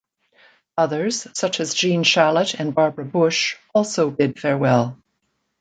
Others, 0.79 1.27
such 1.37 1.59
as 1.59 1.75
Gene 1.75 2.03
Shalit, 2.03 2.55
and 2.59 2.73
Barbara 2.73 3.05
Bush 3.05 3.57
also 3.71 4.09
bid 4.09 4.39
farewell. 4.39 4.97